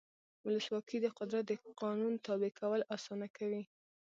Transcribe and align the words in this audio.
ولسواکي 0.45 0.97
د 1.01 1.07
قدرت 1.17 1.43
د 1.47 1.53
قانون 1.81 2.13
تابع 2.25 2.51
کول 2.59 2.81
اسانه 2.95 3.27
کوي. 3.37 3.63